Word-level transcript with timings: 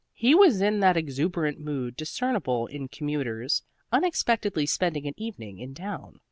He 0.15 0.33
was 0.33 0.61
in 0.61 0.79
that 0.79 0.97
exuberant 0.97 1.59
mood 1.59 1.95
discernible 1.95 2.65
in 2.65 2.87
commuters 2.87 3.61
unexpectedly 3.91 4.65
spending 4.65 5.05
an 5.05 5.13
evening 5.15 5.59
in 5.59 5.75
town. 5.75 6.19